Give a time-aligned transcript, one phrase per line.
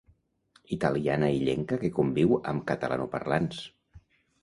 [0.77, 3.65] Italiana illenca que conviu amb catalanoparlants.